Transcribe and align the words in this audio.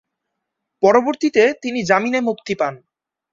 পরবর্তীতে 0.83 1.43
তিনি 1.63 1.79
জামিনে 1.83 2.19
মুক্তি 2.21 2.53
পান। 2.55 2.73